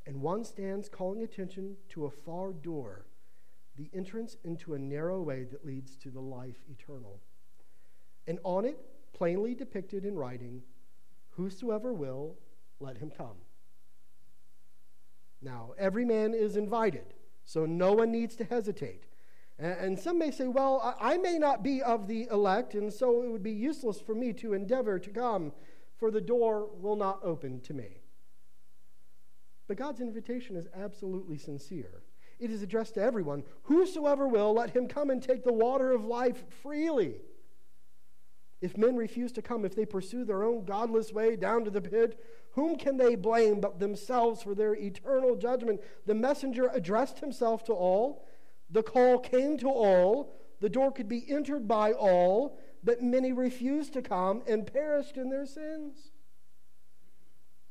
[0.06, 3.06] and one stands calling attention to a far door,
[3.80, 7.22] the entrance into a narrow way that leads to the life eternal.
[8.28, 8.78] And on it,
[9.14, 10.62] plainly depicted in writing,
[11.30, 12.36] Whosoever will,
[12.82, 13.38] let him come.
[15.42, 17.14] Now, every man is invited,
[17.46, 19.06] so no one needs to hesitate.
[19.58, 23.30] And some may say, well, I may not be of the elect, and so it
[23.30, 25.54] would be useless for me to endeavor to come,
[25.98, 28.02] for the door will not open to me.
[29.68, 32.04] But God's invitation is absolutely sincere.
[32.40, 33.44] It is addressed to everyone.
[33.64, 37.22] Whosoever will, let him come and take the water of life freely.
[38.62, 41.82] If men refuse to come, if they pursue their own godless way down to the
[41.82, 42.20] pit,
[42.52, 45.82] whom can they blame but themselves for their eternal judgment?
[46.06, 48.26] The messenger addressed himself to all
[48.70, 53.94] the call came to all, the door could be entered by all, but many refused
[53.94, 56.12] to come and perished in their sins.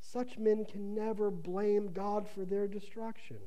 [0.01, 3.39] Such men can never blame God for their destruction.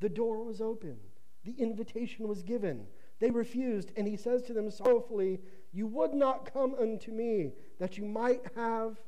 [0.00, 0.96] The door was open,
[1.44, 2.86] the invitation was given.
[3.18, 5.40] They refused, and he says to them sorrowfully,
[5.72, 8.98] You would not come unto me that you might have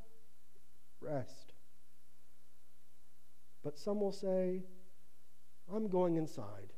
[1.00, 1.54] rest.
[3.62, 4.64] But some will say,
[5.72, 6.72] I'm going inside.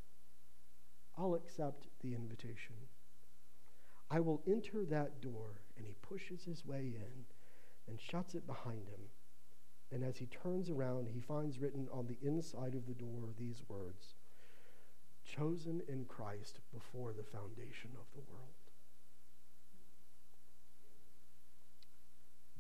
[1.17, 2.77] I'll accept the invitation.
[4.11, 5.61] I will enter that door.
[5.77, 7.25] And he pushes his way in
[7.89, 9.01] and shuts it behind him.
[9.95, 13.63] And as he turns around, he finds written on the inside of the door these
[13.69, 14.15] words
[15.25, 18.51] Chosen in Christ before the foundation of the world.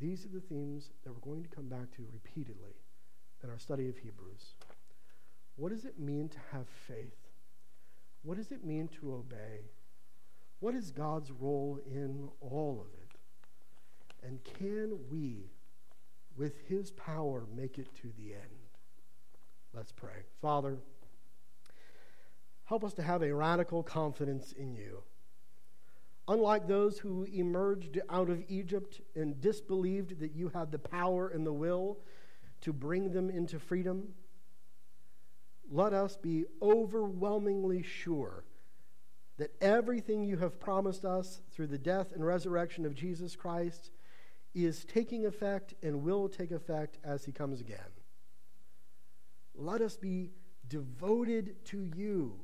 [0.00, 2.76] These are the themes that we're going to come back to repeatedly
[3.42, 4.54] in our study of Hebrews.
[5.56, 7.18] What does it mean to have faith?
[8.22, 9.70] What does it mean to obey?
[10.60, 13.18] What is God's role in all of it?
[14.26, 15.50] And can we,
[16.36, 18.70] with His power, make it to the end?
[19.72, 20.24] Let's pray.
[20.40, 20.78] Father,
[22.64, 25.02] Help us to have a radical confidence in you.
[26.26, 31.46] Unlike those who emerged out of Egypt and disbelieved that you had the power and
[31.46, 31.98] the will
[32.62, 34.14] to bring them into freedom,
[35.70, 38.44] let us be overwhelmingly sure
[39.36, 43.90] that everything you have promised us through the death and resurrection of Jesus Christ
[44.54, 47.78] is taking effect and will take effect as he comes again.
[49.54, 50.30] Let us be
[50.68, 52.40] devoted to you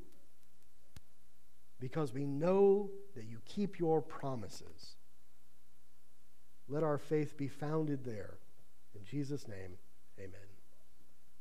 [1.79, 4.97] because we know that you keep your promises.
[6.69, 8.39] Let our faith be founded there.
[8.95, 9.79] In Jesus' name,
[10.19, 10.50] amen.